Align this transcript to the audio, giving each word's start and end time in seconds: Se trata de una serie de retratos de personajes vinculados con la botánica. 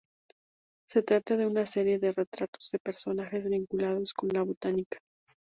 Se 0.89 1.03
trata 1.03 1.37
de 1.37 1.45
una 1.45 1.67
serie 1.67 1.99
de 1.99 2.11
retratos 2.11 2.71
de 2.71 2.79
personajes 2.79 3.47
vinculados 3.47 4.15
con 4.15 4.29
la 4.29 4.41
botánica. 4.41 4.97